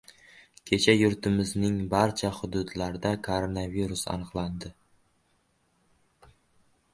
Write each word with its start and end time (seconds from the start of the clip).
Kecha 0.69 0.93
yurtimizning 0.93 1.75
barcha 1.91 2.31
hududlarida 2.37 3.11
koronavirus 3.29 4.07
aniqlandi 4.15 4.73